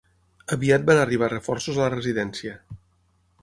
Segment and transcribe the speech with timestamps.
[0.55, 2.57] Aviat van arribar reforços a la residència.